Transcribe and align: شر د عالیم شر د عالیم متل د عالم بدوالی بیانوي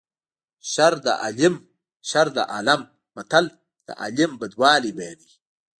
شر 0.71 0.93
د 1.05 1.07
عالیم 1.21 1.55
شر 2.09 2.27
د 2.35 2.37
عالیم 2.53 2.81
متل 3.15 3.45
د 3.87 3.87
عالم 4.01 4.31
بدوالی 4.41 4.91
بیانوي 4.97 5.33